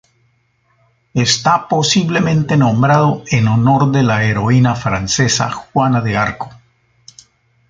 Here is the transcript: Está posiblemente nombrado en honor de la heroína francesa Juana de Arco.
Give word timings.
Está 1.13 1.67
posiblemente 1.67 2.57
nombrado 2.57 3.23
en 3.29 3.47
honor 3.47 3.91
de 3.91 4.01
la 4.01 4.23
heroína 4.23 4.73
francesa 4.73 5.51
Juana 5.51 6.01
de 6.01 6.17
Arco. 6.17 6.49